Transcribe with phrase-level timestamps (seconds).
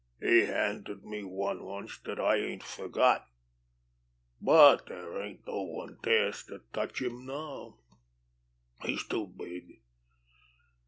[0.19, 3.23] He handed me one once dat I ain't fergot.
[4.41, 9.79] But dere ain't no one dares to touch him now—he's too big.